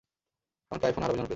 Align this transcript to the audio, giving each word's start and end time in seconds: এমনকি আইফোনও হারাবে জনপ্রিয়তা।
এমনকি 0.71 0.85
আইফোনও 0.87 1.03
হারাবে 1.03 1.17
জনপ্রিয়তা। 1.17 1.29